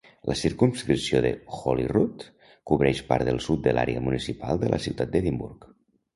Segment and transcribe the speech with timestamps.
[0.29, 2.25] La circumscripció de Holyrood
[2.73, 5.71] cobreix part del sud de l'àrea municipal de la ciutat d'Edimburg.